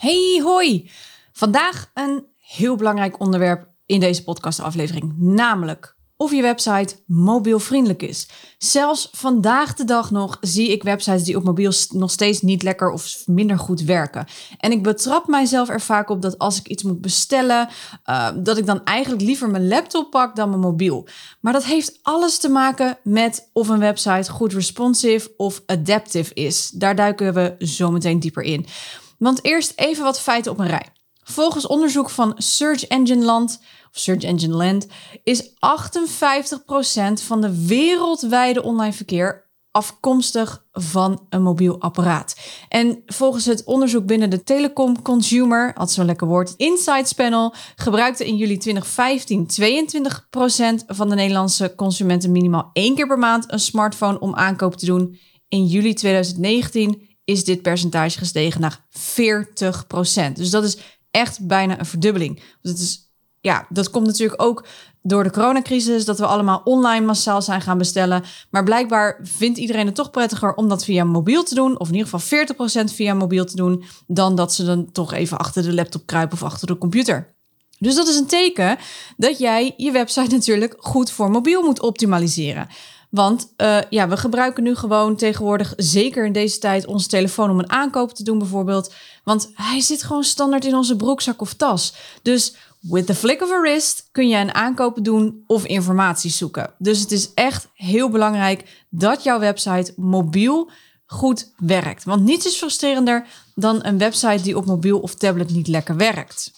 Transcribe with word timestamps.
Hey, 0.00 0.40
hoi! 0.44 0.90
Vandaag 1.32 1.90
een 1.94 2.26
heel 2.38 2.76
belangrijk 2.76 3.20
onderwerp 3.20 3.68
in 3.86 4.00
deze 4.00 4.24
podcastaflevering, 4.24 5.14
namelijk 5.18 5.96
of 6.16 6.32
je 6.32 6.42
website 6.42 6.96
mobielvriendelijk 7.06 8.02
is. 8.02 8.28
Zelfs 8.58 9.08
vandaag 9.12 9.74
de 9.74 9.84
dag 9.84 10.10
nog 10.10 10.38
zie 10.40 10.70
ik 10.70 10.82
websites 10.82 11.22
die 11.22 11.36
op 11.36 11.44
mobiel 11.44 11.72
nog 11.88 12.10
steeds 12.10 12.40
niet 12.40 12.62
lekker 12.62 12.90
of 12.90 13.22
minder 13.26 13.58
goed 13.58 13.80
werken. 13.80 14.26
En 14.58 14.72
ik 14.72 14.82
betrap 14.82 15.26
mijzelf 15.26 15.68
er 15.68 15.80
vaak 15.80 16.10
op 16.10 16.22
dat 16.22 16.38
als 16.38 16.58
ik 16.58 16.68
iets 16.68 16.82
moet 16.82 17.00
bestellen, 17.00 17.68
uh, 18.10 18.28
dat 18.36 18.58
ik 18.58 18.66
dan 18.66 18.84
eigenlijk 18.84 19.22
liever 19.22 19.50
mijn 19.50 19.68
laptop 19.68 20.10
pak 20.10 20.36
dan 20.36 20.48
mijn 20.48 20.60
mobiel. 20.60 21.08
Maar 21.40 21.52
dat 21.52 21.64
heeft 21.64 21.98
alles 22.02 22.38
te 22.38 22.48
maken 22.48 22.98
met 23.02 23.50
of 23.52 23.68
een 23.68 23.78
website 23.78 24.30
goed 24.30 24.52
responsive 24.52 25.34
of 25.36 25.62
adaptive 25.66 26.34
is. 26.34 26.70
Daar 26.70 26.94
duiken 26.94 27.34
we 27.34 27.54
zo 27.58 27.90
meteen 27.90 28.20
dieper 28.20 28.42
in. 28.42 28.66
Want 29.20 29.44
eerst 29.44 29.72
even 29.76 30.04
wat 30.04 30.20
feiten 30.20 30.52
op 30.52 30.58
een 30.58 30.66
rij. 30.66 30.86
Volgens 31.22 31.66
onderzoek 31.66 32.10
van 32.10 32.32
Search 32.36 32.86
Engine 32.86 33.24
Land, 33.24 33.60
of 33.92 33.98
Search 33.98 34.22
Engine 34.22 34.54
Land, 34.54 34.86
is 35.24 35.48
58% 35.48 35.52
van 37.24 37.40
de 37.40 37.66
wereldwijde 37.66 38.62
online 38.62 38.92
verkeer 38.92 39.50
afkomstig 39.70 40.66
van 40.72 41.26
een 41.28 41.42
mobiel 41.42 41.80
apparaat. 41.80 42.36
En 42.68 43.02
volgens 43.06 43.44
het 43.44 43.64
onderzoek 43.64 44.06
binnen 44.06 44.30
de 44.30 44.42
Telecom 44.42 45.02
Consumer, 45.02 45.72
had 45.74 45.92
zo'n 45.92 46.04
lekker 46.04 46.26
woord, 46.26 46.54
Insights 46.56 47.12
Panel, 47.12 47.54
gebruikte 47.76 48.26
in 48.26 48.36
juli 48.36 48.58
2015 48.58 49.48
22% 50.82 50.84
van 50.86 51.08
de 51.08 51.14
Nederlandse 51.14 51.74
consumenten 51.76 52.32
minimaal 52.32 52.70
één 52.72 52.94
keer 52.94 53.06
per 53.06 53.18
maand 53.18 53.52
een 53.52 53.60
smartphone 53.60 54.18
om 54.18 54.34
aankoop 54.34 54.76
te 54.76 54.86
doen. 54.86 55.18
In 55.48 55.66
juli 55.66 55.94
2019 55.94 57.08
is 57.30 57.44
dit 57.44 57.62
percentage 57.62 58.18
gestegen 58.18 58.60
naar 58.60 58.86
40%. 58.90 60.32
Dus 60.32 60.50
dat 60.50 60.64
is 60.64 60.78
echt 61.10 61.46
bijna 61.46 61.78
een 61.78 61.86
verdubbeling. 61.86 62.42
Dat, 62.62 62.78
is, 62.78 63.12
ja, 63.40 63.66
dat 63.68 63.90
komt 63.90 64.06
natuurlijk 64.06 64.42
ook 64.42 64.66
door 65.02 65.24
de 65.24 65.30
coronacrisis, 65.30 66.04
dat 66.04 66.18
we 66.18 66.26
allemaal 66.26 66.60
online 66.64 67.06
massaal 67.06 67.42
zijn 67.42 67.60
gaan 67.60 67.78
bestellen. 67.78 68.24
Maar 68.50 68.64
blijkbaar 68.64 69.20
vindt 69.22 69.58
iedereen 69.58 69.86
het 69.86 69.94
toch 69.94 70.10
prettiger 70.10 70.54
om 70.54 70.68
dat 70.68 70.84
via 70.84 71.04
mobiel 71.04 71.42
te 71.42 71.54
doen, 71.54 71.78
of 71.78 71.88
in 71.88 71.94
ieder 71.94 72.08
geval 72.08 72.46
40% 72.90 72.94
via 72.94 73.14
mobiel 73.14 73.44
te 73.44 73.56
doen, 73.56 73.84
dan 74.06 74.34
dat 74.34 74.54
ze 74.54 74.64
dan 74.64 74.92
toch 74.92 75.12
even 75.12 75.38
achter 75.38 75.62
de 75.62 75.74
laptop 75.74 76.06
kruipen 76.06 76.36
of 76.36 76.44
achter 76.44 76.66
de 76.66 76.78
computer. 76.78 77.34
Dus 77.78 77.94
dat 77.94 78.08
is 78.08 78.16
een 78.16 78.26
teken 78.26 78.78
dat 79.16 79.38
jij 79.38 79.74
je 79.76 79.90
website 79.90 80.34
natuurlijk 80.36 80.74
goed 80.78 81.10
voor 81.10 81.30
mobiel 81.30 81.62
moet 81.62 81.80
optimaliseren. 81.80 82.68
Want 83.10 83.52
uh, 83.56 83.78
ja, 83.90 84.08
we 84.08 84.16
gebruiken 84.16 84.62
nu 84.62 84.74
gewoon 84.74 85.16
tegenwoordig, 85.16 85.72
zeker 85.76 86.26
in 86.26 86.32
deze 86.32 86.58
tijd, 86.58 86.86
onze 86.86 87.08
telefoon 87.08 87.50
om 87.50 87.58
een 87.58 87.70
aankoop 87.70 88.12
te 88.12 88.22
doen 88.22 88.38
bijvoorbeeld. 88.38 88.94
Want 89.24 89.50
hij 89.54 89.80
zit 89.80 90.02
gewoon 90.02 90.24
standaard 90.24 90.64
in 90.64 90.74
onze 90.74 90.96
broekzak 90.96 91.40
of 91.40 91.54
tas. 91.54 91.94
Dus 92.22 92.54
with 92.80 93.06
the 93.06 93.14
flick 93.14 93.42
of 93.42 93.50
a 93.50 93.60
wrist 93.60 94.08
kun 94.12 94.28
je 94.28 94.36
een 94.36 94.54
aankoop 94.54 95.04
doen 95.04 95.44
of 95.46 95.64
informatie 95.64 96.30
zoeken. 96.30 96.74
Dus 96.78 97.00
het 97.00 97.12
is 97.12 97.34
echt 97.34 97.68
heel 97.74 98.08
belangrijk 98.08 98.84
dat 98.88 99.22
jouw 99.22 99.38
website 99.38 99.92
mobiel 99.96 100.70
goed 101.06 101.52
werkt. 101.56 102.04
Want 102.04 102.24
niets 102.24 102.46
is 102.46 102.56
frustrerender 102.56 103.26
dan 103.54 103.84
een 103.84 103.98
website 103.98 104.42
die 104.42 104.56
op 104.56 104.66
mobiel 104.66 104.98
of 104.98 105.14
tablet 105.14 105.50
niet 105.50 105.68
lekker 105.68 105.96
werkt. 105.96 106.50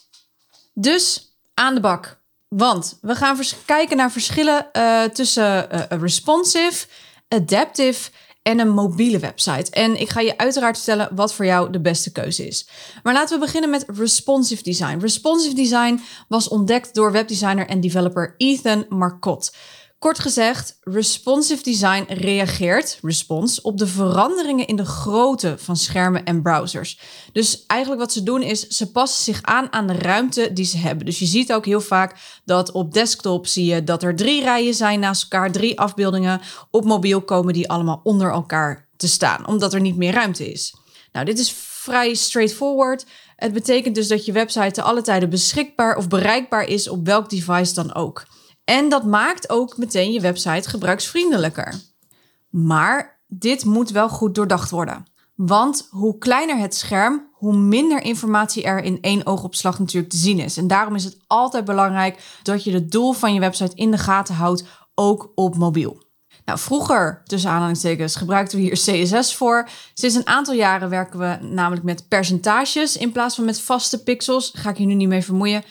Dus 0.75 1.35
aan 1.55 1.75
de 1.75 1.81
bak. 1.81 2.21
Want 2.55 2.99
we 3.01 3.15
gaan 3.15 3.39
kijken 3.65 3.97
naar 3.97 4.13
verschillen 4.13 4.67
uh, 4.73 5.03
tussen 5.05 5.69
uh, 5.73 5.81
responsive, 5.89 6.87
adaptive 7.29 8.11
en 8.43 8.59
een 8.59 8.69
mobiele 8.69 9.19
website. 9.19 9.71
En 9.71 10.01
ik 10.01 10.09
ga 10.09 10.21
je 10.21 10.39
uiteraard 10.39 10.77
vertellen 10.77 11.09
wat 11.15 11.35
voor 11.35 11.45
jou 11.45 11.71
de 11.71 11.81
beste 11.81 12.13
keuze 12.13 12.47
is. 12.47 12.69
Maar 13.03 13.15
laten 13.15 13.39
we 13.39 13.45
beginnen 13.45 13.71
met 13.71 13.85
responsive 13.87 14.63
design. 14.63 14.99
Responsive 14.99 15.55
design 15.55 16.01
was 16.29 16.49
ontdekt 16.49 16.95
door 16.95 17.13
webdesigner 17.13 17.67
en 17.67 17.81
developer 17.81 18.35
Ethan 18.37 18.87
Marcotte. 18.89 19.53
Kort 20.03 20.19
gezegd, 20.19 20.79
responsive 20.81 21.63
design 21.63 22.05
reageert, 22.09 22.99
response, 23.03 23.63
op 23.63 23.79
de 23.79 23.87
veranderingen 23.87 24.67
in 24.67 24.77
de 24.77 24.85
grootte 24.85 25.55
van 25.59 25.77
schermen 25.77 26.25
en 26.25 26.43
browsers. 26.43 26.99
Dus 27.33 27.67
eigenlijk 27.67 28.01
wat 28.01 28.13
ze 28.13 28.23
doen 28.23 28.43
is, 28.43 28.67
ze 28.67 28.91
passen 28.91 29.25
zich 29.25 29.43
aan 29.43 29.73
aan 29.73 29.87
de 29.87 29.93
ruimte 29.93 30.53
die 30.53 30.65
ze 30.65 30.79
hebben. 30.79 31.07
Dus 31.07 31.19
je 31.19 31.27
ziet 31.27 31.53
ook 31.53 31.65
heel 31.65 31.81
vaak 31.81 32.41
dat 32.45 32.73
op 32.73 32.93
desktop 32.93 33.47
zie 33.47 33.65
je 33.65 33.85
dat 33.85 34.03
er 34.03 34.17
drie 34.17 34.43
rijen 34.43 34.75
zijn 34.75 35.01
naast 35.01 35.23
elkaar, 35.23 35.53
drie 35.53 35.79
afbeeldingen. 35.81 36.41
Op 36.71 36.85
mobiel 36.85 37.23
komen 37.23 37.53
die 37.53 37.71
allemaal 37.71 38.01
onder 38.03 38.31
elkaar 38.31 38.89
te 38.97 39.09
staan, 39.09 39.47
omdat 39.47 39.75
er 39.75 39.81
niet 39.81 39.97
meer 39.97 40.13
ruimte 40.13 40.53
is. 40.53 40.75
Nou, 41.13 41.25
dit 41.25 41.39
is 41.39 41.53
vrij 41.57 42.15
straightforward. 42.15 43.07
Het 43.37 43.53
betekent 43.53 43.95
dus 43.95 44.09
dat 44.09 44.25
je 44.25 44.33
website 44.33 44.71
te 44.71 44.83
alle 44.83 45.03
tijden 45.03 45.31
beschikbaar 45.31 45.97
of 45.97 46.09
bereikbaar 46.09 46.65
is 46.65 46.89
op 46.89 47.07
welk 47.07 47.31
device 47.31 47.75
dan 47.75 47.95
ook. 47.95 48.25
En 48.65 48.89
dat 48.89 49.05
maakt 49.05 49.51
ook 49.51 49.77
meteen 49.77 50.13
je 50.13 50.21
website 50.21 50.69
gebruiksvriendelijker. 50.69 51.75
Maar 52.51 53.21
dit 53.27 53.65
moet 53.65 53.91
wel 53.91 54.09
goed 54.09 54.35
doordacht 54.35 54.71
worden. 54.71 55.05
Want 55.35 55.87
hoe 55.91 56.19
kleiner 56.19 56.59
het 56.59 56.75
scherm, 56.75 57.29
hoe 57.33 57.57
minder 57.57 58.03
informatie 58.03 58.63
er 58.63 58.83
in 58.83 58.99
één 59.01 59.27
oogopslag 59.27 59.79
natuurlijk 59.79 60.13
te 60.13 60.19
zien 60.19 60.39
is. 60.39 60.57
En 60.57 60.67
daarom 60.67 60.95
is 60.95 61.05
het 61.05 61.19
altijd 61.27 61.65
belangrijk 61.65 62.39
dat 62.43 62.65
je 62.65 62.73
het 62.73 62.91
doel 62.91 63.13
van 63.13 63.35
je 63.35 63.41
website 63.41 63.77
in 63.77 63.91
de 63.91 63.99
gaten 63.99 64.35
houdt, 64.35 64.65
ook 64.95 65.33
op 65.35 65.57
mobiel. 65.57 66.03
Nou, 66.45 66.59
vroeger, 66.59 67.23
tussen 67.25 67.51
aanhalingstekens, 67.51 68.17
gebruikten 68.17 68.59
we 68.59 68.65
hier 68.65 69.05
CSS 69.05 69.35
voor. 69.35 69.69
Sinds 69.95 70.17
een 70.17 70.27
aantal 70.27 70.55
jaren 70.55 70.89
werken 70.89 71.19
we 71.19 71.39
namelijk 71.41 71.83
met 71.83 72.09
percentages 72.09 72.97
in 72.97 73.13
plaats 73.13 73.35
van 73.35 73.45
met 73.45 73.61
vaste 73.61 74.03
pixels. 74.03 74.51
Ga 74.55 74.71
ik 74.71 74.79
je 74.79 74.85
nu 74.85 74.95
niet 74.95 75.09
mee 75.09 75.25
vermoeien. 75.25 75.65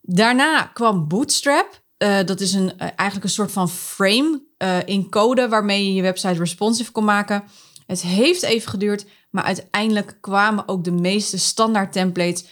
Daarna 0.00 0.62
kwam 0.62 1.08
Bootstrap. 1.08 1.81
Uh, 2.02 2.18
dat 2.24 2.40
is 2.40 2.52
een, 2.52 2.64
uh, 2.64 2.70
eigenlijk 2.78 3.24
een 3.24 3.30
soort 3.30 3.52
van 3.52 3.68
frame 3.68 4.42
uh, 4.58 4.76
in 4.84 5.10
code 5.10 5.48
waarmee 5.48 5.86
je 5.86 5.94
je 5.94 6.02
website 6.02 6.38
responsive 6.38 6.92
kon 6.92 7.04
maken. 7.04 7.42
Het 7.86 8.02
heeft 8.02 8.42
even 8.42 8.70
geduurd, 8.70 9.06
maar 9.30 9.44
uiteindelijk 9.44 10.18
kwamen 10.20 10.68
ook 10.68 10.84
de 10.84 10.90
meeste 10.90 11.38
standaard 11.38 11.92
templates 11.92 12.44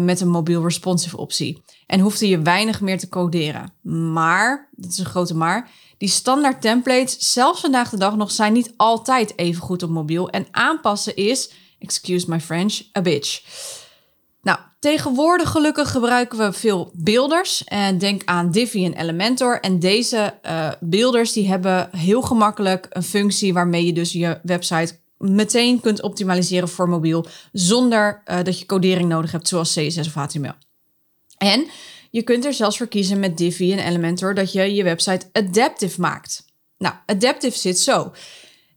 met 0.00 0.20
een 0.20 0.28
mobiel 0.28 0.62
responsive 0.62 1.16
optie. 1.16 1.62
En 1.86 2.00
hoefde 2.00 2.28
je 2.28 2.42
weinig 2.42 2.80
meer 2.80 2.98
te 2.98 3.08
coderen. 3.08 3.72
Maar, 4.12 4.68
dat 4.72 4.90
is 4.90 4.98
een 4.98 5.04
grote 5.04 5.36
maar, 5.36 5.70
die 5.98 6.08
standaard 6.08 6.60
templates, 6.60 7.32
zelfs 7.32 7.60
vandaag 7.60 7.90
de 7.90 7.96
dag 7.96 8.16
nog, 8.16 8.30
zijn 8.30 8.52
niet 8.52 8.72
altijd 8.76 9.38
even 9.38 9.62
goed 9.62 9.82
op 9.82 9.90
mobiel. 9.90 10.30
En 10.30 10.46
aanpassen 10.50 11.16
is, 11.16 11.50
excuse 11.78 12.30
my 12.30 12.40
French, 12.40 12.80
a 12.98 13.00
bitch. 13.00 13.40
Nou, 14.42 14.58
tegenwoordig 14.78 15.50
gelukkig 15.50 15.90
gebruiken 15.90 16.38
we 16.38 16.52
veel 16.52 16.90
beelders. 16.94 17.64
En 17.64 17.98
denk 17.98 18.22
aan 18.24 18.50
Divi 18.50 18.84
en 18.84 18.94
Elementor. 18.94 19.60
En 19.60 19.78
deze 19.78 20.34
uh, 20.46 20.70
beelders 20.80 21.32
die 21.32 21.48
hebben 21.48 21.88
heel 21.96 22.22
gemakkelijk 22.22 22.86
een 22.90 23.02
functie 23.02 23.52
waarmee 23.52 23.86
je 23.86 23.92
dus 23.92 24.12
je 24.12 24.38
website 24.42 24.98
meteen 25.16 25.80
kunt 25.80 26.02
optimaliseren 26.02 26.68
voor 26.68 26.88
mobiel. 26.88 27.26
Zonder 27.52 28.22
uh, 28.26 28.42
dat 28.42 28.58
je 28.58 28.66
codering 28.66 29.08
nodig 29.08 29.32
hebt 29.32 29.48
zoals 29.48 29.74
CSS 29.74 30.06
of 30.06 30.14
HTML. 30.14 30.54
En 31.36 31.66
je 32.10 32.22
kunt 32.22 32.44
er 32.44 32.54
zelfs 32.54 32.76
voor 32.76 32.88
kiezen 32.88 33.20
met 33.20 33.36
Divi 33.36 33.72
en 33.72 33.86
Elementor 33.86 34.34
dat 34.34 34.52
je 34.52 34.74
je 34.74 34.84
website 34.84 35.26
adaptive 35.32 36.00
maakt. 36.00 36.44
Nou, 36.78 36.94
adaptive 37.06 37.58
zit 37.58 37.78
zo. 37.78 38.12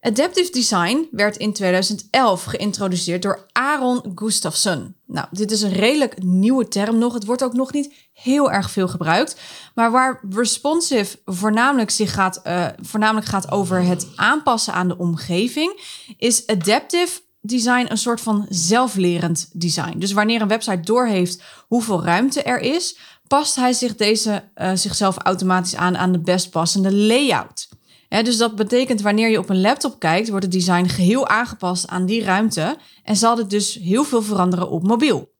Adaptive 0.06 0.52
design 0.52 1.07
werd 1.12 1.38
in 1.38 1.54
2011 1.54 2.44
geïntroduceerd 2.44 3.22
door 3.22 3.46
Aaron 3.52 4.12
Gustafsson. 4.16 4.96
Nou, 5.06 5.28
dit 5.31 5.52
is 5.52 5.62
een 5.62 5.74
redelijk 5.74 6.24
nieuwe 6.24 6.68
term 6.68 6.98
nog. 6.98 7.13
Het 7.13 7.25
wordt 7.25 7.44
ook 7.44 7.54
nog 7.54 7.74
niet 7.74 7.94
heel 8.13 8.52
erg 8.52 8.72
veel 8.72 8.88
gebruikt. 8.88 9.36
Maar 9.75 9.92
waar 9.92 10.19
responsive 10.30 11.18
voornamelijk, 11.25 11.90
zich 11.90 12.13
gaat, 12.13 12.42
uh, 12.48 12.68
voornamelijk 12.81 13.25
gaat 13.25 13.52
over 13.52 13.84
het 13.84 14.07
aanpassen 14.16 14.74
aan 14.74 14.88
de 14.88 14.98
omgeving, 14.98 15.81
is 16.18 16.48
adaptive 16.48 17.22
design 17.42 17.86
een 17.90 17.98
soort 17.98 18.22
van 18.22 18.46
zelflerend 18.50 19.50
design. 19.54 19.98
Dus 19.98 20.12
wanneer 20.12 20.42
een 20.42 20.48
website 20.48 20.80
doorheeft 20.80 21.42
hoeveel 21.68 22.04
ruimte 22.04 22.44
er 22.44 22.60
is, 22.60 22.98
past 23.28 23.56
hij 23.56 23.74
zich 23.74 23.96
deze, 23.96 24.44
uh, 24.56 24.72
zichzelf 24.74 25.18
automatisch 25.18 25.75
aan 25.75 25.98
aan 25.98 26.12
de 26.12 26.22
best 26.22 26.50
passende 26.50 26.94
layout 26.94 27.68
dus 28.10 28.38
dat 28.38 28.56
betekent 28.56 29.02
wanneer 29.02 29.30
je 29.30 29.40
op 29.40 29.50
een 29.50 29.62
laptop 29.62 30.00
kijkt, 30.00 30.30
wordt 30.30 30.46
het 30.46 30.54
design 30.54 30.86
geheel 30.86 31.28
aangepast 31.28 31.88
aan 31.88 32.06
die 32.06 32.24
ruimte 32.24 32.78
en 33.04 33.16
zal 33.16 33.36
dit 33.36 33.50
dus 33.50 33.74
heel 33.74 34.04
veel 34.04 34.22
veranderen 34.22 34.69
op 34.69 34.84
mobiel. 34.84 35.34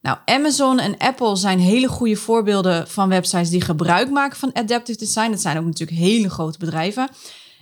Nou, 0.00 0.18
Amazon 0.24 0.78
en 0.78 0.96
Apple 0.98 1.36
zijn 1.36 1.58
hele 1.58 1.88
goede 1.88 2.16
voorbeelden 2.16 2.88
van 2.88 3.08
websites 3.08 3.50
die 3.50 3.60
gebruik 3.60 4.10
maken 4.10 4.38
van 4.38 4.54
adaptive 4.54 4.98
design. 4.98 5.30
Dat 5.30 5.40
zijn 5.40 5.58
ook 5.58 5.64
natuurlijk 5.64 5.98
hele 5.98 6.30
grote 6.30 6.58
bedrijven. 6.58 7.08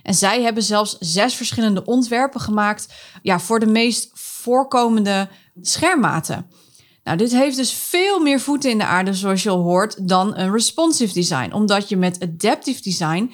En 0.03 0.13
zij 0.13 0.41
hebben 0.41 0.63
zelfs 0.63 0.97
zes 0.99 1.35
verschillende 1.35 1.85
ontwerpen 1.85 2.41
gemaakt 2.41 2.93
ja, 3.21 3.39
voor 3.39 3.59
de 3.59 3.65
meest 3.65 4.09
voorkomende 4.13 5.29
schermmaten. 5.61 6.49
Nou, 7.03 7.17
dit 7.17 7.31
heeft 7.31 7.55
dus 7.55 7.73
veel 7.73 8.19
meer 8.19 8.39
voeten 8.39 8.69
in 8.69 8.77
de 8.77 8.85
aarde, 8.85 9.13
zoals 9.13 9.43
je 9.43 9.49
al 9.49 9.61
hoort, 9.61 10.07
dan 10.07 10.37
een 10.37 10.51
responsive 10.51 11.13
design. 11.13 11.53
Omdat 11.53 11.89
je 11.89 11.97
met 11.97 12.21
adaptive 12.21 12.81
design 12.81 13.31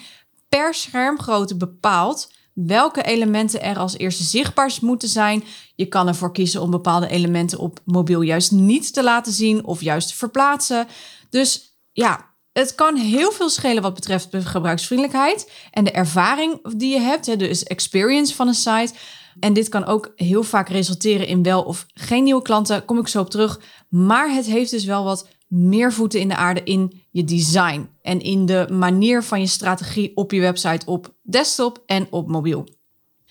per 0.54 0.74
schermgrootte 0.74 1.56
bepaalt 1.56 2.32
welke 2.52 3.02
elementen 3.02 3.62
er 3.62 3.78
als 3.78 3.98
eerste 3.98 4.22
zichtbaar 4.22 4.72
moeten 4.80 5.08
zijn. 5.08 5.44
Je 5.74 5.86
kan 5.86 6.08
ervoor 6.08 6.32
kiezen 6.32 6.60
om 6.60 6.70
bepaalde 6.70 7.08
elementen 7.08 7.58
op 7.58 7.80
mobiel 7.84 8.20
juist 8.20 8.52
niet 8.52 8.92
te 8.92 9.02
laten 9.02 9.32
zien 9.32 9.64
of 9.64 9.80
juist 9.80 10.08
te 10.08 10.16
verplaatsen. 10.16 10.86
Dus 11.30 11.78
ja, 11.92 12.30
het 12.52 12.74
kan 12.74 12.96
heel 12.96 13.32
veel 13.32 13.48
schelen 13.48 13.82
wat 13.82 13.94
betreft 13.94 14.30
de 14.30 14.42
gebruiksvriendelijkheid 14.42 15.50
en 15.70 15.84
de 15.84 15.90
ervaring 15.90 16.76
die 16.76 16.92
je 16.92 17.00
hebt, 17.00 17.38
dus 17.38 17.62
experience 17.62 18.34
van 18.34 18.48
een 18.48 18.54
site. 18.54 18.92
En 19.40 19.52
dit 19.52 19.68
kan 19.68 19.84
ook 19.84 20.12
heel 20.16 20.42
vaak 20.42 20.68
resulteren 20.68 21.26
in 21.26 21.42
wel 21.42 21.62
of 21.62 21.86
geen 21.94 22.24
nieuwe 22.24 22.42
klanten, 22.42 22.84
kom 22.84 22.98
ik 22.98 23.08
zo 23.08 23.20
op 23.20 23.30
terug. 23.30 23.60
Maar 23.88 24.30
het 24.30 24.46
heeft 24.46 24.70
dus 24.70 24.84
wel 24.84 25.04
wat 25.04 25.28
meer 25.46 25.92
voeten 25.92 26.20
in 26.20 26.28
de 26.28 26.36
aarde 26.36 26.62
in 26.62 27.02
je 27.10 27.24
design 27.24 27.88
en 28.02 28.20
in 28.20 28.46
de 28.46 28.66
manier 28.72 29.22
van 29.22 29.40
je 29.40 29.46
strategie 29.46 30.12
op 30.14 30.32
je 30.32 30.40
website 30.40 30.86
op 30.86 31.14
desktop 31.22 31.82
en 31.86 32.06
op 32.10 32.28
mobiel. 32.28 32.66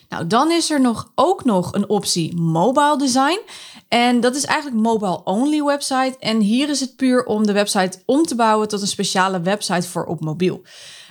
Nou, 0.10 0.28
dan 0.28 0.52
is 0.52 0.72
er 0.72 0.82
nog 0.82 1.12
ook 1.16 1.44
nog 1.44 1.74
een 1.74 1.90
optie 1.90 2.36
mobile 2.36 2.98
design. 2.98 3.40
En 3.88 4.20
dat 4.20 4.36
is 4.36 4.46
eigenlijk 4.46 4.82
mobile-only 4.82 5.64
website. 5.64 6.16
En 6.20 6.40
hier 6.40 6.70
is 6.70 6.80
het 6.80 6.96
puur 6.96 7.26
om 7.26 7.46
de 7.46 7.54
website 7.54 8.02
om 8.06 8.24
te 8.24 8.36
bouwen 8.36 8.68
tot 8.68 8.82
een 8.82 8.88
speciale 8.88 9.42
website 9.42 9.88
voor 9.88 10.06
op 10.06 10.22
mobiel. 10.22 10.62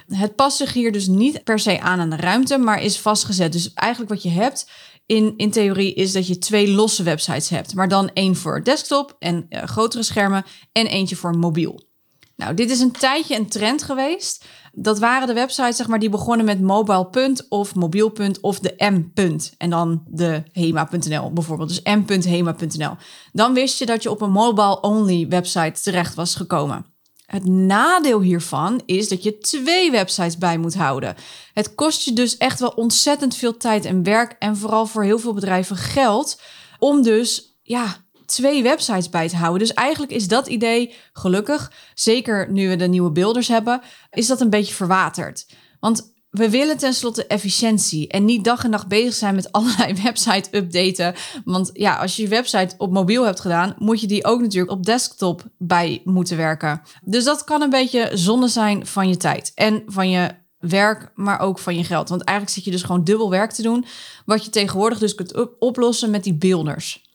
Het 0.07 0.37
past 0.37 0.57
zich 0.57 0.73
hier 0.73 0.93
dus 0.93 1.07
niet 1.07 1.45
per 1.45 1.59
se 1.59 1.81
aan 1.81 2.01
aan 2.01 2.11
de 2.11 2.17
ruimte, 2.17 2.59
maar 2.59 2.83
is 2.83 3.01
vastgezet. 3.01 3.53
Dus 3.53 3.73
eigenlijk 3.75 4.11
wat 4.11 4.23
je 4.23 4.29
hebt 4.29 4.71
in, 5.07 5.35
in 5.37 5.51
theorie 5.51 5.95
is 5.95 6.13
dat 6.13 6.27
je 6.27 6.39
twee 6.39 6.71
losse 6.71 7.03
websites 7.03 7.49
hebt. 7.49 7.75
Maar 7.75 7.89
dan 7.89 8.11
één 8.13 8.37
voor 8.37 8.65
desktop 8.65 9.17
en 9.19 9.47
uh, 9.51 9.63
grotere 9.63 10.03
schermen 10.03 10.45
en 10.73 10.87
eentje 10.87 11.17
voor 11.17 11.39
mobiel. 11.39 11.91
Nou, 12.37 12.55
dit 12.55 12.71
is 12.71 12.81
een 12.81 12.93
tijdje 12.93 13.37
een 13.37 13.49
trend 13.49 13.83
geweest. 13.83 14.45
Dat 14.73 14.99
waren 14.99 15.27
de 15.27 15.33
websites 15.33 15.77
zeg 15.77 15.89
maar, 15.89 15.99
die 15.99 16.09
begonnen 16.09 16.47
met 16.47 16.61
mobile. 16.61 17.47
of 17.49 17.75
mobiel. 17.75 18.13
of 18.41 18.59
de 18.59 18.75
m. 18.79 19.37
En 19.59 19.71
dan 19.71 20.03
de 20.09 20.43
hema.nl 20.53 21.33
bijvoorbeeld. 21.33 21.69
Dus 21.69 21.83
m.hema.nl. 21.83 22.97
Dan 23.33 23.55
wist 23.55 23.79
je 23.79 23.87
dat 23.87 24.03
je 24.03 24.11
op 24.11 24.21
een 24.21 24.31
mobile-only 24.31 25.29
website 25.29 25.83
terecht 25.83 26.15
was 26.15 26.35
gekomen. 26.35 26.92
Het 27.33 27.47
nadeel 27.47 28.21
hiervan 28.21 28.83
is 28.87 29.09
dat 29.09 29.23
je 29.23 29.39
twee 29.39 29.91
websites 29.91 30.39
bij 30.39 30.59
moet 30.59 30.75
houden. 30.75 31.15
Het 31.53 31.75
kost 31.75 32.05
je 32.05 32.13
dus 32.13 32.37
echt 32.37 32.61
wel 32.61 32.69
ontzettend 32.69 33.37
veel 33.37 33.57
tijd 33.57 33.85
en 33.85 34.03
werk 34.03 34.37
en 34.39 34.57
vooral 34.57 34.87
voor 34.87 35.05
heel 35.05 35.19
veel 35.19 35.33
bedrijven 35.33 35.77
geld 35.77 36.41
om 36.79 37.03
dus 37.03 37.57
ja, 37.63 37.97
twee 38.27 38.63
websites 38.63 39.09
bij 39.11 39.29
te 39.29 39.37
houden. 39.37 39.59
Dus 39.59 39.75
eigenlijk 39.75 40.13
is 40.13 40.29
dat 40.29 40.47
idee 40.47 40.95
gelukkig, 41.13 41.73
zeker 41.95 42.51
nu 42.51 42.69
we 42.69 42.77
de 42.77 42.89
nieuwe 42.89 43.11
builders 43.11 43.49
hebben, 43.49 43.81
is 44.11 44.27
dat 44.27 44.41
een 44.41 44.51
beetje 44.51 44.75
verwaterd. 44.75 45.47
Want 45.81 46.13
we 46.33 46.51
willen 46.51 46.79
tenslotte 46.79 47.27
efficiëntie 47.27 48.09
en 48.09 48.25
niet 48.25 48.45
dag 48.45 48.65
en 48.65 48.71
nacht 48.71 48.87
bezig 48.87 49.15
zijn 49.15 49.35
met 49.35 49.53
allerlei 49.53 49.95
website 50.03 50.49
updaten. 50.57 51.15
Want 51.45 51.71
ja, 51.73 51.97
als 51.97 52.17
je 52.17 52.23
je 52.23 52.29
website 52.29 52.75
op 52.79 52.93
mobiel 52.93 53.25
hebt 53.25 53.41
gedaan, 53.41 53.75
moet 53.79 54.01
je 54.01 54.07
die 54.07 54.25
ook 54.25 54.41
natuurlijk 54.41 54.73
op 54.73 54.85
desktop 54.85 55.43
bij 55.59 56.01
moeten 56.05 56.37
werken. 56.37 56.83
Dus 57.03 57.25
dat 57.25 57.45
kan 57.45 57.63
een 57.63 57.71
beetje 57.71 58.11
zonde 58.13 58.49
zijn 58.49 58.87
van 58.87 59.09
je 59.09 59.17
tijd 59.17 59.53
en 59.55 59.83
van 59.87 60.11
je 60.11 60.31
werk, 60.59 61.13
maar 61.15 61.41
ook 61.41 61.59
van 61.59 61.77
je 61.77 61.85
geld. 61.85 62.09
Want 62.09 62.23
eigenlijk 62.23 62.57
zit 62.57 62.65
je 62.65 62.71
dus 62.71 62.83
gewoon 62.83 63.05
dubbel 63.05 63.31
werk 63.31 63.53
te 63.53 63.63
doen, 63.63 63.85
wat 64.25 64.45
je 64.45 64.51
tegenwoordig 64.51 64.99
dus 64.99 65.15
kunt 65.15 65.59
oplossen 65.59 66.11
met 66.11 66.25
die 66.25 66.35
builders. 66.35 67.11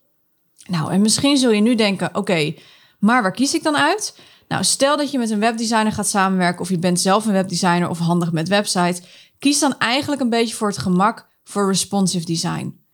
Nou, 0.68 0.92
en 0.92 1.02
misschien 1.02 1.38
zul 1.38 1.52
je 1.52 1.62
nu 1.62 1.76
denken: 1.76 2.16
oké, 2.16 2.54
maar 3.00 3.22
waar 3.22 3.32
kies 3.32 3.54
ik 3.54 3.64
dan 3.64 3.78
uit? 3.78 4.20
Nou, 4.48 4.64
stel 4.64 4.98
dat 4.98 5.12
je 5.12 5.18
met 5.18 5.30
een 5.30 5.40
webdesigner 5.40 5.92
gaat 5.92 6.08
samenwerken 6.08 6.62
of 6.62 6.70
je 6.70 6.80
bent 6.80 7.00
zelf 7.00 7.26
een 7.26 7.32
webdesigner 7.32 7.90
of 7.90 8.00
handig 8.00 8.32
met 8.32 8.48
websites. 8.48 9.02
Kies 9.40 9.60
dan 9.60 9.78
eigenlijk 9.78 10.22
een 10.22 10.30
beetje 10.30 10.56
voor 10.56 10.68
het 10.68 10.78
gemak 10.78 11.28
voor 11.44 11.68
responsive 11.68 12.26
design. 12.26 12.86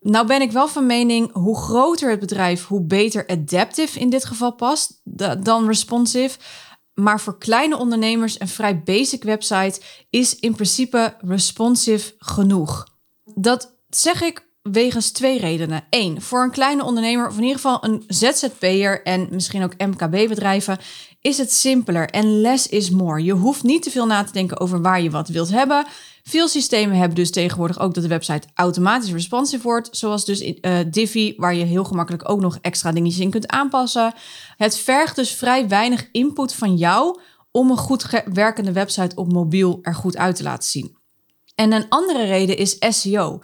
Nou 0.00 0.26
ben 0.26 0.40
ik 0.40 0.52
wel 0.52 0.68
van 0.68 0.86
mening, 0.86 1.32
hoe 1.32 1.56
groter 1.56 2.10
het 2.10 2.20
bedrijf, 2.20 2.66
hoe 2.66 2.82
beter 2.82 3.26
adaptive 3.26 3.98
in 3.98 4.10
dit 4.10 4.24
geval 4.24 4.52
past 4.52 5.00
dan 5.42 5.66
responsive. 5.66 6.38
Maar 6.94 7.20
voor 7.20 7.38
kleine 7.38 7.76
ondernemers 7.76 8.40
een 8.40 8.48
vrij 8.48 8.82
basic 8.82 9.22
website 9.22 9.80
is 10.10 10.38
in 10.38 10.54
principe 10.54 11.16
responsive 11.20 12.14
genoeg. 12.18 12.86
Dat 13.34 13.78
zeg 13.88 14.22
ik 14.22 14.47
wegens 14.72 15.10
twee 15.10 15.38
redenen. 15.38 15.84
Eén, 15.90 16.22
voor 16.22 16.42
een 16.42 16.50
kleine 16.50 16.84
ondernemer, 16.84 17.28
of 17.28 17.36
in 17.36 17.42
ieder 17.42 17.56
geval 17.56 17.84
een 17.84 18.04
ZZP'er 18.06 19.02
en 19.02 19.28
misschien 19.30 19.62
ook 19.62 19.78
MKB-bedrijven, 19.78 20.78
is 21.20 21.38
het 21.38 21.52
simpeler 21.52 22.08
en 22.08 22.40
less 22.40 22.66
is 22.66 22.90
more. 22.90 23.24
Je 23.24 23.32
hoeft 23.32 23.62
niet 23.62 23.82
te 23.82 23.90
veel 23.90 24.06
na 24.06 24.24
te 24.24 24.32
denken 24.32 24.60
over 24.60 24.82
waar 24.82 25.02
je 25.02 25.10
wat 25.10 25.28
wilt 25.28 25.50
hebben. 25.50 25.86
Veel 26.22 26.48
systemen 26.48 26.96
hebben 26.96 27.16
dus 27.16 27.30
tegenwoordig 27.30 27.80
ook 27.80 27.94
dat 27.94 28.02
de 28.02 28.08
website 28.08 28.48
automatisch 28.54 29.12
responsive 29.12 29.62
wordt, 29.62 29.88
zoals 29.96 30.24
dus 30.24 30.42
uh, 30.42 30.78
Divi, 30.90 31.34
waar 31.36 31.54
je 31.54 31.64
heel 31.64 31.84
gemakkelijk 31.84 32.28
ook 32.30 32.40
nog 32.40 32.58
extra 32.60 32.92
dingetjes 32.92 33.24
in 33.24 33.30
kunt 33.30 33.48
aanpassen. 33.48 34.14
Het 34.56 34.78
vergt 34.78 35.16
dus 35.16 35.30
vrij 35.30 35.68
weinig 35.68 36.08
input 36.12 36.54
van 36.54 36.76
jou 36.76 37.20
om 37.50 37.70
een 37.70 37.76
goed 37.76 38.22
werkende 38.32 38.72
website 38.72 39.16
op 39.16 39.32
mobiel 39.32 39.78
er 39.82 39.94
goed 39.94 40.16
uit 40.16 40.36
te 40.36 40.42
laten 40.42 40.68
zien. 40.68 40.96
En 41.54 41.72
een 41.72 41.88
andere 41.88 42.24
reden 42.24 42.56
is 42.56 42.76
SEO. 42.78 43.40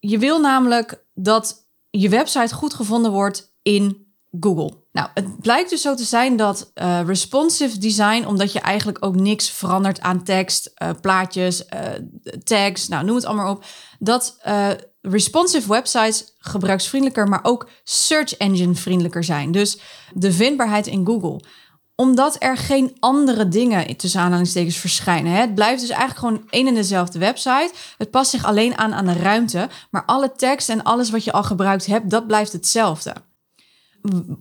Je 0.00 0.18
wil 0.18 0.40
namelijk 0.40 1.04
dat 1.14 1.68
je 1.90 2.08
website 2.08 2.54
goed 2.54 2.74
gevonden 2.74 3.12
wordt 3.12 3.54
in 3.62 4.14
Google. 4.40 4.78
Nou, 4.92 5.08
het 5.14 5.40
blijkt 5.40 5.70
dus 5.70 5.82
zo 5.82 5.94
te 5.94 6.04
zijn 6.04 6.36
dat 6.36 6.70
uh, 6.74 7.00
responsive 7.06 7.78
design, 7.78 8.26
omdat 8.26 8.52
je 8.52 8.60
eigenlijk 8.60 9.04
ook 9.04 9.14
niks 9.14 9.50
verandert 9.50 10.00
aan 10.00 10.22
tekst, 10.24 10.70
uh, 10.82 10.90
plaatjes, 11.00 11.64
uh, 11.74 11.80
tags, 12.44 12.88
nou 12.88 13.04
noem 13.04 13.14
het 13.14 13.24
allemaal 13.24 13.52
op, 13.52 13.64
dat 13.98 14.38
responsive 15.00 15.68
websites 15.68 16.34
gebruiksvriendelijker, 16.38 17.28
maar 17.28 17.40
ook 17.42 17.68
search 17.84 18.36
engine 18.36 18.74
vriendelijker 18.74 19.24
zijn. 19.24 19.52
Dus 19.52 19.78
de 20.14 20.32
vindbaarheid 20.32 20.86
in 20.86 21.06
Google 21.06 21.40
omdat 22.00 22.36
er 22.38 22.56
geen 22.56 22.96
andere 23.00 23.48
dingen 23.48 23.96
tussen 23.96 24.20
aanhalingstekens 24.20 24.76
verschijnen. 24.76 25.32
Het 25.32 25.54
blijft 25.54 25.80
dus 25.80 25.90
eigenlijk 25.90 26.18
gewoon 26.18 26.46
één 26.50 26.66
en 26.66 26.74
dezelfde 26.74 27.18
website. 27.18 27.70
Het 27.98 28.10
past 28.10 28.30
zich 28.30 28.44
alleen 28.44 28.78
aan 28.78 28.94
aan 28.94 29.06
de 29.06 29.12
ruimte. 29.12 29.68
Maar 29.90 30.04
alle 30.04 30.32
tekst 30.36 30.68
en 30.68 30.82
alles 30.82 31.10
wat 31.10 31.24
je 31.24 31.32
al 31.32 31.42
gebruikt 31.42 31.86
hebt, 31.86 32.10
dat 32.10 32.26
blijft 32.26 32.52
hetzelfde. 32.52 33.14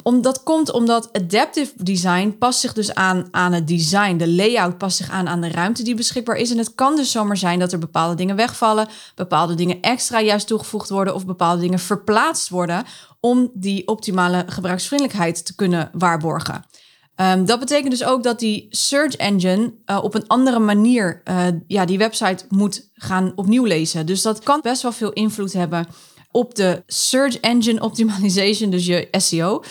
Om, 0.04 0.22
dat 0.22 0.44
komt 0.44 0.72
omdat 0.72 1.14
adaptive 1.14 1.72
design 1.76 2.36
past 2.40 2.60
zich 2.60 2.74
dus 2.74 2.94
aan 2.94 3.28
aan 3.32 3.54
het 3.54 3.68
design. 3.68 4.18
De 4.18 4.30
layout 4.30 4.78
past 4.78 4.98
zich 4.98 5.10
aan 5.10 5.28
aan 5.28 5.42
de 5.42 5.52
ruimte 5.52 5.84
die 5.84 5.96
beschikbaar 5.96 6.36
is. 6.36 6.52
En 6.52 6.58
het 6.58 6.76
kan 6.76 6.96
dus 6.96 7.12
zomaar 7.12 7.38
zijn 7.38 7.60
dat 7.60 7.72
er 7.72 7.80
bepaalde 7.80 8.16
dingen 8.16 8.36
wegvallen, 8.36 8.88
bepaalde 9.16 9.56
dingen 9.56 9.82
extra 9.82 10.22
juist 10.22 10.48
toegevoegd 10.48 10.90
worden 10.90 11.16
of 11.16 11.26
bepaalde 11.26 11.62
dingen 11.62 11.80
verplaatst 11.80 12.50
worden 12.50 12.86
om 13.20 13.52
die 13.54 13.88
optimale 13.88 14.44
gebruiksvriendelijkheid 14.48 15.46
te 15.46 15.56
kunnen 15.56 15.90
waarborgen. 15.94 16.64
Um, 17.22 17.46
dat 17.46 17.60
betekent 17.60 17.92
dus 17.92 18.04
ook 18.04 18.24
dat 18.24 18.40
die 18.40 18.68
search 18.70 19.16
engine 19.16 19.74
uh, 19.86 20.00
op 20.04 20.16
een 20.16 20.28
andere 20.28 20.60
manier 20.60 21.22
uh, 21.26 21.48
ja, 21.68 21.86
die 21.86 21.98
website 21.98 22.46
moet 22.50 22.90
gaan 22.94 23.32
opnieuw 23.36 23.64
lezen. 23.64 24.06
Dus 24.06 24.22
dat 24.22 24.40
kan 24.40 24.60
best 24.62 24.82
wel 24.82 24.92
veel 24.92 25.12
invloed 25.12 25.54
hebben 25.54 25.88
op 26.32 26.56
de 26.56 26.84
search 26.88 27.40
engine 27.40 27.82
optimization, 27.90 28.70
dus 28.70 28.86
je 28.86 29.08
SEO. 29.12 29.64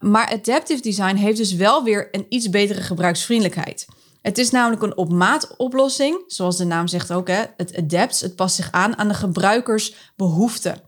Maar 0.00 0.32
adaptive 0.32 0.82
design 0.82 1.14
heeft 1.14 1.36
dus 1.36 1.54
wel 1.54 1.82
weer 1.84 2.08
een 2.10 2.26
iets 2.28 2.50
betere 2.50 2.80
gebruiksvriendelijkheid. 2.80 3.86
Het 4.22 4.38
is 4.38 4.50
namelijk 4.50 4.82
een 4.82 4.96
op 4.96 5.12
maat 5.12 5.56
oplossing, 5.56 6.24
zoals 6.26 6.56
de 6.56 6.64
naam 6.64 6.86
zegt 6.86 7.12
ook. 7.12 7.28
Hè? 7.28 7.44
Het 7.56 7.76
adapts, 7.76 8.20
het 8.20 8.36
past 8.36 8.56
zich 8.56 8.72
aan 8.72 8.98
aan 8.98 9.08
de 9.08 9.14
gebruikersbehoeften. 9.14 10.80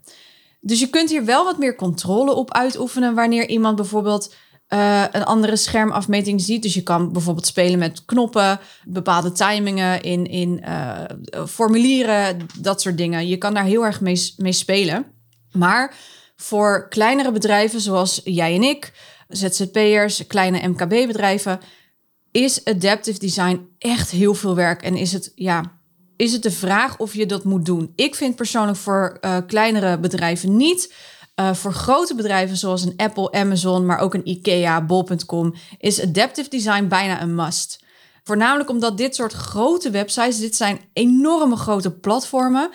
Dus 0.60 0.80
je 0.80 0.90
kunt 0.90 1.10
hier 1.10 1.24
wel 1.24 1.44
wat 1.44 1.58
meer 1.58 1.76
controle 1.76 2.34
op 2.34 2.52
uitoefenen 2.52 3.14
wanneer 3.14 3.48
iemand 3.48 3.76
bijvoorbeeld 3.76 4.34
uh, 4.68 5.04
een 5.10 5.24
andere 5.24 5.56
schermafmeting 5.56 6.40
ziet. 6.40 6.62
Dus 6.62 6.74
je 6.74 6.82
kan 6.82 7.12
bijvoorbeeld 7.12 7.46
spelen 7.46 7.78
met 7.78 8.04
knoppen, 8.04 8.60
bepaalde 8.84 9.32
timingen 9.32 10.02
in, 10.02 10.26
in 10.26 10.64
uh, 10.68 11.04
formulieren, 11.46 12.46
dat 12.58 12.80
soort 12.80 12.96
dingen. 12.96 13.28
Je 13.28 13.36
kan 13.36 13.54
daar 13.54 13.64
heel 13.64 13.84
erg 13.84 14.00
mee, 14.00 14.34
mee 14.36 14.52
spelen. 14.52 15.06
Maar 15.52 15.94
voor 16.36 16.88
kleinere 16.88 17.32
bedrijven 17.32 17.80
zoals 17.80 18.20
jij 18.24 18.54
en 18.54 18.62
ik, 18.62 18.92
ZZP'ers, 19.28 20.26
kleine 20.26 20.68
MKB-bedrijven, 20.68 21.60
is 22.30 22.64
adaptive 22.64 23.18
design 23.18 23.68
echt 23.78 24.10
heel 24.10 24.34
veel 24.34 24.54
werk. 24.54 24.82
En 24.82 24.96
is 24.96 25.12
het, 25.12 25.32
ja, 25.34 25.78
is 26.16 26.32
het 26.32 26.42
de 26.42 26.50
vraag 26.50 26.98
of 26.98 27.14
je 27.14 27.26
dat 27.26 27.44
moet 27.44 27.64
doen? 27.64 27.92
Ik 27.96 28.14
vind 28.14 28.36
persoonlijk 28.36 28.78
voor 28.78 29.18
uh, 29.20 29.36
kleinere 29.46 29.98
bedrijven 29.98 30.56
niet. 30.56 30.94
Uh, 31.40 31.54
voor 31.54 31.72
grote 31.72 32.14
bedrijven 32.14 32.56
zoals 32.56 32.82
een 32.82 32.96
Apple, 32.96 33.32
Amazon, 33.32 33.86
maar 33.86 33.98
ook 33.98 34.14
een 34.14 34.28
IKEA, 34.28 34.84
Bol.com, 34.84 35.54
is 35.78 36.02
adaptive 36.02 36.48
design 36.48 36.86
bijna 36.86 37.22
een 37.22 37.34
must. 37.34 37.84
Voornamelijk 38.24 38.70
omdat 38.70 38.96
dit 38.96 39.14
soort 39.14 39.32
grote 39.32 39.90
websites, 39.90 40.38
dit 40.38 40.56
zijn 40.56 40.80
enorme 40.92 41.56
grote 41.56 41.90
platformen, 41.90 42.70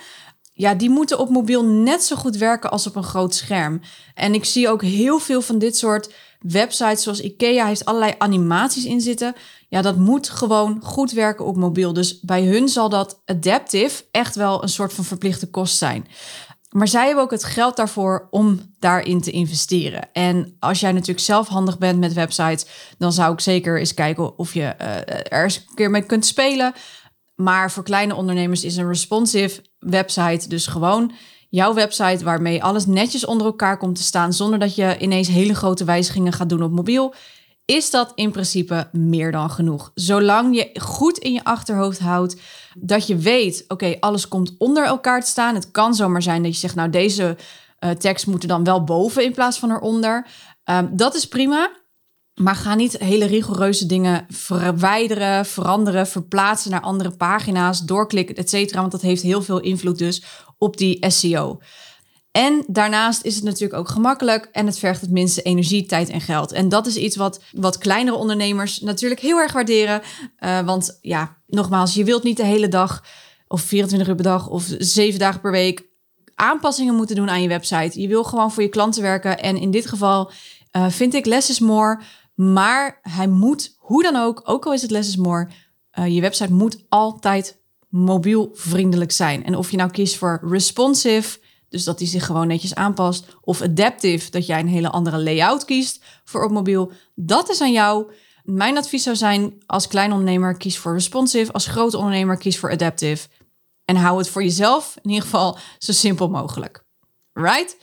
ja, 0.55 0.73
die 0.75 0.89
moeten 0.89 1.19
op 1.19 1.29
mobiel 1.29 1.65
net 1.65 2.03
zo 2.03 2.15
goed 2.15 2.37
werken 2.37 2.71
als 2.71 2.87
op 2.87 2.95
een 2.95 3.03
groot 3.03 3.35
scherm. 3.35 3.81
En 4.13 4.33
ik 4.33 4.45
zie 4.45 4.69
ook 4.69 4.81
heel 4.81 5.19
veel 5.19 5.41
van 5.41 5.59
dit 5.59 5.77
soort 5.77 6.13
websites, 6.39 7.03
zoals 7.03 7.21
IKEA, 7.21 7.65
heeft 7.65 7.85
allerlei 7.85 8.13
animaties 8.17 8.85
in 8.85 9.01
zitten. 9.01 9.35
Ja, 9.69 9.81
dat 9.81 9.97
moet 9.97 10.29
gewoon 10.29 10.79
goed 10.83 11.11
werken 11.11 11.45
op 11.45 11.55
mobiel. 11.55 11.93
Dus 11.93 12.19
bij 12.19 12.43
hun 12.43 12.69
zal 12.69 12.89
dat 12.89 13.21
adaptive 13.25 14.03
echt 14.11 14.35
wel 14.35 14.63
een 14.63 14.69
soort 14.69 14.93
van 14.93 15.03
verplichte 15.03 15.49
kost 15.49 15.77
zijn. 15.77 16.07
Maar 16.73 16.87
zij 16.87 17.05
hebben 17.05 17.23
ook 17.23 17.31
het 17.31 17.43
geld 17.43 17.75
daarvoor 17.75 18.27
om 18.29 18.59
daarin 18.79 19.21
te 19.21 19.31
investeren. 19.31 20.09
En 20.13 20.55
als 20.59 20.79
jij 20.79 20.91
natuurlijk 20.91 21.19
zelf 21.19 21.47
handig 21.47 21.77
bent 21.77 21.99
met 21.99 22.13
websites, 22.13 22.65
dan 22.97 23.13
zou 23.13 23.33
ik 23.33 23.39
zeker 23.39 23.79
eens 23.79 23.93
kijken 23.93 24.37
of 24.37 24.53
je 24.53 24.75
uh, 24.81 24.97
er 25.29 25.43
eens 25.43 25.55
een 25.55 25.75
keer 25.75 25.89
mee 25.89 26.01
kunt 26.01 26.25
spelen. 26.25 26.73
Maar 27.35 27.71
voor 27.71 27.83
kleine 27.83 28.15
ondernemers 28.15 28.63
is 28.63 28.77
een 28.77 28.87
responsive 28.87 29.61
website 29.79 30.47
dus 30.47 30.67
gewoon 30.67 31.11
jouw 31.49 31.73
website 31.73 32.23
waarmee 32.23 32.63
alles 32.63 32.85
netjes 32.85 33.25
onder 33.25 33.47
elkaar 33.47 33.77
komt 33.77 33.95
te 33.95 34.03
staan 34.03 34.33
zonder 34.33 34.59
dat 34.59 34.75
je 34.75 34.97
ineens 34.99 35.27
hele 35.27 35.55
grote 35.55 35.83
wijzigingen 35.83 36.33
gaat 36.33 36.49
doen 36.49 36.63
op 36.63 36.71
mobiel. 36.71 37.13
Is 37.65 37.89
dat 37.89 38.11
in 38.15 38.31
principe 38.31 38.89
meer 38.91 39.31
dan 39.31 39.49
genoeg? 39.49 39.91
Zolang 39.93 40.55
je 40.55 40.79
goed 40.81 41.17
in 41.17 41.33
je 41.33 41.43
achterhoofd 41.43 41.99
houdt 41.99 42.35
dat 42.77 43.07
je 43.07 43.15
weet, 43.15 43.65
oké, 43.67 43.97
alles 43.99 44.27
komt 44.27 44.55
onder 44.57 44.85
elkaar 44.85 45.21
te 45.21 45.29
staan. 45.29 45.55
Het 45.55 45.71
kan 45.71 45.93
zomaar 45.93 46.21
zijn 46.21 46.43
dat 46.43 46.53
je 46.53 46.59
zegt, 46.59 46.75
nou, 46.75 46.89
deze 46.89 47.37
uh, 47.79 47.89
tekst 47.89 48.27
moet 48.27 48.41
er 48.41 48.47
dan 48.47 48.63
wel 48.63 48.83
boven 48.83 49.23
in 49.23 49.33
plaats 49.33 49.59
van 49.59 49.71
eronder. 49.71 50.27
Um, 50.65 50.89
dat 50.91 51.15
is 51.15 51.27
prima. 51.27 51.71
Maar 52.33 52.55
ga 52.55 52.75
niet 52.75 52.97
hele 52.97 53.25
rigoureuze 53.25 53.85
dingen 53.85 54.25
verwijderen, 54.29 55.45
veranderen, 55.45 56.07
verplaatsen 56.07 56.71
naar 56.71 56.81
andere 56.81 57.11
pagina's, 57.11 57.79
doorklikken, 57.79 58.35
et 58.35 58.49
cetera. 58.49 58.79
Want 58.79 58.91
dat 58.91 59.01
heeft 59.01 59.21
heel 59.21 59.41
veel 59.41 59.59
invloed 59.59 59.97
dus 59.97 60.23
op 60.57 60.77
die 60.77 61.11
SEO. 61.11 61.59
En 62.33 62.63
daarnaast 62.67 63.23
is 63.23 63.35
het 63.35 63.43
natuurlijk 63.43 63.79
ook 63.79 63.89
gemakkelijk 63.89 64.49
en 64.51 64.65
het 64.65 64.79
vergt 64.79 65.01
het 65.01 65.09
minste 65.09 65.41
energie, 65.41 65.85
tijd 65.85 66.09
en 66.09 66.21
geld. 66.21 66.51
En 66.51 66.69
dat 66.69 66.85
is 66.85 66.95
iets 66.95 67.15
wat, 67.15 67.41
wat 67.51 67.77
kleinere 67.77 68.17
ondernemers 68.17 68.79
natuurlijk 68.79 69.21
heel 69.21 69.37
erg 69.37 69.53
waarderen. 69.53 70.01
Uh, 70.39 70.59
want 70.59 70.97
ja, 71.01 71.37
nogmaals, 71.47 71.93
je 71.93 72.03
wilt 72.03 72.23
niet 72.23 72.37
de 72.37 72.45
hele 72.45 72.67
dag 72.67 73.03
of 73.47 73.61
24 73.61 74.07
uur 74.07 74.15
per 74.15 74.23
dag 74.23 74.49
of 74.49 74.65
7 74.77 75.19
dagen 75.19 75.41
per 75.41 75.51
week 75.51 75.85
aanpassingen 76.35 76.95
moeten 76.95 77.15
doen 77.15 77.29
aan 77.29 77.41
je 77.41 77.47
website. 77.47 78.01
Je 78.01 78.07
wil 78.07 78.23
gewoon 78.23 78.51
voor 78.51 78.63
je 78.63 78.69
klanten 78.69 79.01
werken. 79.01 79.39
En 79.39 79.57
in 79.57 79.71
dit 79.71 79.87
geval 79.87 80.31
uh, 80.71 80.89
vind 80.89 81.13
ik 81.13 81.25
less 81.25 81.49
is 81.49 81.59
more. 81.59 81.99
Maar 82.35 82.99
hij 83.01 83.27
moet, 83.27 83.75
hoe 83.77 84.03
dan 84.03 84.15
ook, 84.15 84.41
ook 84.43 84.65
al 84.65 84.73
is 84.73 84.81
het 84.81 84.91
less 84.91 85.09
is 85.09 85.17
more, 85.17 85.49
uh, 85.99 86.07
je 86.07 86.21
website 86.21 86.53
moet 86.53 86.85
altijd 86.89 87.61
mobielvriendelijk 87.89 89.11
zijn. 89.11 89.45
En 89.45 89.55
of 89.55 89.71
je 89.71 89.77
nou 89.77 89.91
kiest 89.91 90.15
voor 90.15 90.41
responsive 90.43 91.39
dus 91.73 91.83
dat 91.83 91.97
die 91.97 92.07
zich 92.07 92.25
gewoon 92.25 92.47
netjes 92.47 92.75
aanpast. 92.75 93.25
Of 93.41 93.61
adaptive, 93.61 94.31
dat 94.31 94.45
jij 94.45 94.59
een 94.59 94.67
hele 94.67 94.89
andere 94.89 95.23
layout 95.23 95.65
kiest 95.65 96.03
voor 96.23 96.43
op 96.43 96.51
mobiel. 96.51 96.91
Dat 97.15 97.49
is 97.49 97.61
aan 97.61 97.71
jou. 97.71 98.11
Mijn 98.43 98.77
advies 98.77 99.03
zou 99.03 99.15
zijn, 99.15 99.63
als 99.65 99.87
klein 99.87 100.11
ondernemer 100.11 100.57
kies 100.57 100.77
voor 100.77 100.93
responsive. 100.93 101.51
Als 101.51 101.67
grote 101.67 101.97
ondernemer 101.97 102.37
kies 102.37 102.59
voor 102.59 102.71
adaptive. 102.71 103.27
En 103.85 103.95
hou 103.95 104.17
het 104.17 104.29
voor 104.29 104.43
jezelf 104.43 104.95
in 105.01 105.09
ieder 105.09 105.23
geval 105.23 105.57
zo 105.77 105.91
simpel 105.91 106.29
mogelijk. 106.29 106.85
Right? 107.33 107.77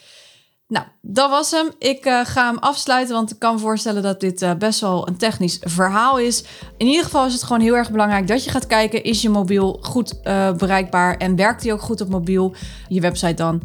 Nou, 0.71 0.87
dat 1.01 1.31
was 1.31 1.51
hem. 1.51 1.71
Ik 1.79 2.07
uh, 2.07 2.21
ga 2.25 2.47
hem 2.47 2.59
afsluiten, 2.59 3.15
want 3.15 3.31
ik 3.31 3.39
kan 3.39 3.55
me 3.55 3.61
voorstellen 3.61 4.03
dat 4.03 4.21
dit 4.21 4.43
uh, 4.43 4.55
best 4.55 4.81
wel 4.81 5.09
een 5.09 5.17
technisch 5.17 5.59
verhaal 5.61 6.19
is. 6.19 6.45
In 6.77 6.87
ieder 6.87 7.05
geval 7.05 7.27
is 7.27 7.33
het 7.33 7.43
gewoon 7.43 7.61
heel 7.61 7.77
erg 7.77 7.91
belangrijk 7.91 8.27
dat 8.27 8.45
je 8.45 8.51
gaat 8.51 8.67
kijken: 8.67 9.05
is 9.05 9.23
je 9.23 9.29
mobiel 9.29 9.79
goed 9.81 10.15
uh, 10.25 10.53
bereikbaar 10.53 11.17
en 11.17 11.37
werkt 11.37 11.63
die 11.63 11.73
ook 11.73 11.81
goed 11.81 12.01
op 12.01 12.09
mobiel? 12.09 12.55
Je 12.89 13.01
website 13.01 13.35
dan. 13.35 13.63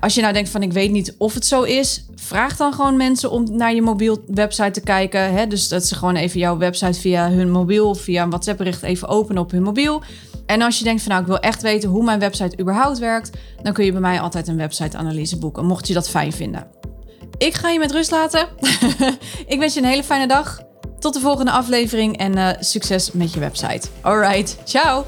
als 0.00 0.14
je 0.14 0.20
nou 0.20 0.32
denkt 0.32 0.48
van 0.48 0.62
ik 0.62 0.72
weet 0.72 0.90
niet 0.90 1.14
of 1.18 1.34
het 1.34 1.46
zo 1.46 1.62
is, 1.62 2.06
vraag 2.14 2.56
dan 2.56 2.72
gewoon 2.72 2.96
mensen 2.96 3.30
om 3.30 3.56
naar 3.56 3.74
je 3.74 3.82
mobiel 3.82 4.24
website 4.26 4.70
te 4.70 4.80
kijken. 4.80 5.32
Hè? 5.32 5.46
Dus 5.46 5.68
dat 5.68 5.86
ze 5.86 5.94
gewoon 5.94 6.16
even 6.16 6.40
jouw 6.40 6.58
website 6.58 7.00
via 7.00 7.30
hun 7.30 7.50
mobiel, 7.50 7.94
via 7.94 8.22
een 8.22 8.30
WhatsApp 8.30 8.58
bericht 8.58 8.82
even 8.82 9.08
openen 9.08 9.42
op 9.42 9.50
hun 9.50 9.62
mobiel. 9.62 10.02
En 10.46 10.62
als 10.62 10.78
je 10.78 10.84
denkt 10.84 11.02
van 11.02 11.10
nou, 11.10 11.22
ik 11.22 11.28
wil 11.28 11.38
echt 11.38 11.62
weten 11.62 11.88
hoe 11.88 12.04
mijn 12.04 12.18
website 12.18 12.58
überhaupt 12.60 12.98
werkt, 12.98 13.30
dan 13.62 13.72
kun 13.72 13.84
je 13.84 13.92
bij 13.92 14.00
mij 14.00 14.20
altijd 14.20 14.48
een 14.48 14.56
website-analyse 14.56 15.38
boeken, 15.38 15.66
mocht 15.66 15.88
je 15.88 15.94
dat 15.94 16.08
fijn 16.08 16.32
vinden. 16.32 16.66
Ik 17.38 17.54
ga 17.54 17.68
je 17.68 17.78
met 17.78 17.92
rust 17.92 18.10
laten. 18.10 18.48
ik 19.46 19.58
wens 19.58 19.74
je 19.74 19.80
een 19.80 19.86
hele 19.86 20.04
fijne 20.04 20.26
dag. 20.26 20.60
Tot 20.98 21.14
de 21.14 21.20
volgende 21.20 21.50
aflevering 21.50 22.16
en 22.16 22.36
uh, 22.36 22.48
succes 22.58 23.12
met 23.12 23.32
je 23.32 23.40
website. 23.40 23.88
Alright, 24.00 24.56
ciao! 24.64 25.04